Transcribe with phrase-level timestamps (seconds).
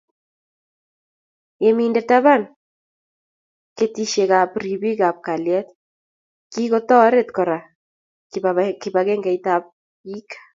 [1.63, 2.41] Ye minde taban
[3.77, 5.67] ketishek ab ripik a kalyet,
[6.51, 7.59] kikotoret kora
[8.83, 9.63] kibangengeit ab
[10.03, 10.29] biik